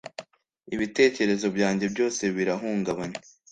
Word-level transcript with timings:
ibitekerezo 0.75 1.47
byanjye 1.55 1.85
byose 1.93 2.23
birahungabanye. 2.35 3.19